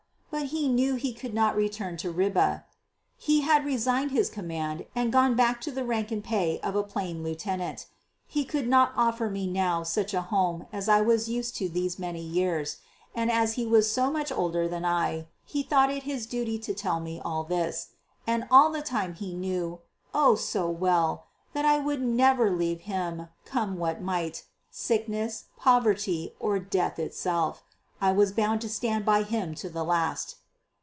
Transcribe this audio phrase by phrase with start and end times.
[0.33, 2.63] But he knew he could not return to Ribe.
[3.17, 6.83] He had resigned his command and gone back to the rank and pay of a
[6.83, 7.87] plain lieutenant.
[8.27, 11.99] He could not offer me now such a home as I was used to these
[11.99, 12.77] many years;
[13.13, 16.73] and as he was so much older than I, he thought it his duty to
[16.73, 17.89] tell me all this.
[18.25, 19.81] And all the time he knew,
[20.13, 21.25] oh, so well!
[21.51, 27.63] that I would never leave him, come what might, sickness, poverty, or death itself.
[28.03, 30.37] I was bound to stand by him to the last.